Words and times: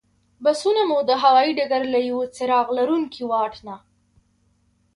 بسونه 0.43 0.79
مو 0.89 0.97
د 1.09 1.11
هوایي 1.23 1.51
ډګر 1.57 1.83
له 1.93 1.99
یوه 2.09 2.25
څراغ 2.35 2.67
لرونکي 2.77 3.21
واټ 3.31 3.53
نه. 3.67 3.75